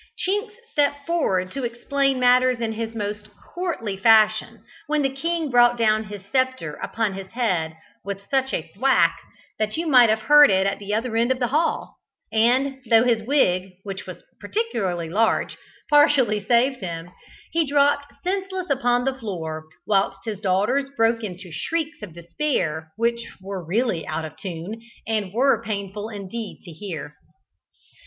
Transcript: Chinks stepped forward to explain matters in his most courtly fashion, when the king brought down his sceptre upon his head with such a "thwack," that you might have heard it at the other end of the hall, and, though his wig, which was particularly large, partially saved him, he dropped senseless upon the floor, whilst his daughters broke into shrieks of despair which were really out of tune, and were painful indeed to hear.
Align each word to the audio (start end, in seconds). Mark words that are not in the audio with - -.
Chinks 0.17 0.55
stepped 0.71 1.05
forward 1.05 1.51
to 1.51 1.63
explain 1.63 2.19
matters 2.19 2.59
in 2.59 2.71
his 2.71 2.95
most 2.95 3.29
courtly 3.53 3.95
fashion, 3.95 4.63
when 4.87 5.03
the 5.03 5.13
king 5.13 5.51
brought 5.51 5.77
down 5.77 6.05
his 6.05 6.23
sceptre 6.31 6.73
upon 6.81 7.13
his 7.13 7.27
head 7.33 7.77
with 8.03 8.27
such 8.31 8.51
a 8.51 8.71
"thwack," 8.73 9.15
that 9.59 9.77
you 9.77 9.85
might 9.85 10.09
have 10.09 10.21
heard 10.23 10.49
it 10.49 10.65
at 10.65 10.79
the 10.79 10.91
other 10.91 11.15
end 11.15 11.31
of 11.31 11.37
the 11.37 11.49
hall, 11.49 11.97
and, 12.31 12.81
though 12.89 13.03
his 13.03 13.21
wig, 13.21 13.73
which 13.83 14.07
was 14.07 14.23
particularly 14.39 15.07
large, 15.07 15.55
partially 15.87 16.43
saved 16.43 16.81
him, 16.81 17.11
he 17.51 17.63
dropped 17.63 18.11
senseless 18.23 18.71
upon 18.71 19.05
the 19.05 19.13
floor, 19.13 19.65
whilst 19.85 20.25
his 20.25 20.39
daughters 20.39 20.89
broke 20.97 21.23
into 21.23 21.51
shrieks 21.51 22.01
of 22.01 22.11
despair 22.15 22.87
which 22.97 23.21
were 23.39 23.63
really 23.63 24.07
out 24.07 24.25
of 24.25 24.35
tune, 24.35 24.81
and 25.05 25.31
were 25.31 25.61
painful 25.61 26.09
indeed 26.09 26.59
to 26.65 26.71
hear. 26.71 27.17